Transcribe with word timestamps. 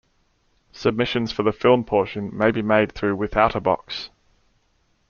Submissions 0.71 1.31
for 1.31 1.43
the 1.43 1.51
film 1.51 1.83
portion 1.83 2.35
may 2.35 2.49
be 2.49 2.63
made 2.63 2.91
through 2.93 3.15
Withoutabox. 3.17 4.09